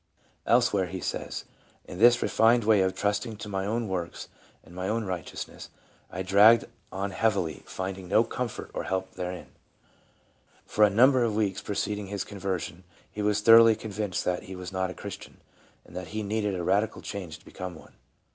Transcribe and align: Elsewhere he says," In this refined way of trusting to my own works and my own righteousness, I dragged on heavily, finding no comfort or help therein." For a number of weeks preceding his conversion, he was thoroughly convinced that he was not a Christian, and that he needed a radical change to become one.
Elsewhere 0.47 0.87
he 0.87 0.99
says," 0.99 1.45
In 1.87 1.99
this 1.99 2.23
refined 2.23 2.63
way 2.63 2.81
of 2.81 2.95
trusting 2.95 3.35
to 3.37 3.47
my 3.47 3.67
own 3.67 3.87
works 3.87 4.29
and 4.63 4.73
my 4.73 4.87
own 4.89 5.03
righteousness, 5.03 5.69
I 6.09 6.23
dragged 6.23 6.65
on 6.91 7.11
heavily, 7.11 7.61
finding 7.67 8.07
no 8.07 8.23
comfort 8.23 8.71
or 8.73 8.85
help 8.85 9.11
therein." 9.11 9.51
For 10.65 10.83
a 10.83 10.89
number 10.89 11.23
of 11.23 11.35
weeks 11.35 11.61
preceding 11.61 12.07
his 12.07 12.23
conversion, 12.23 12.83
he 13.11 13.21
was 13.21 13.41
thoroughly 13.41 13.75
convinced 13.75 14.25
that 14.25 14.41
he 14.41 14.55
was 14.55 14.71
not 14.71 14.89
a 14.89 14.95
Christian, 14.95 15.37
and 15.85 15.95
that 15.95 16.07
he 16.07 16.23
needed 16.23 16.55
a 16.55 16.63
radical 16.63 17.03
change 17.03 17.37
to 17.37 17.45
become 17.45 17.75
one. 17.75 17.93